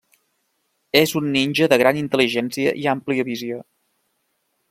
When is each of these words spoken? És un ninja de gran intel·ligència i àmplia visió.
És 1.01 1.13
un 1.19 1.27
ninja 1.35 1.67
de 1.73 1.79
gran 1.83 1.99
intel·ligència 2.01 2.73
i 2.85 2.89
àmplia 2.97 3.27
visió. 3.31 3.63